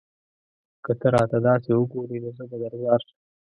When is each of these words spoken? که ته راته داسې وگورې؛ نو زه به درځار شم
که 0.83 0.91
ته 0.99 1.07
راته 1.15 1.37
داسې 1.47 1.69
وگورې؛ 1.75 2.17
نو 2.23 2.29
زه 2.37 2.43
به 2.49 2.57
درځار 2.63 2.99
شم 3.07 3.17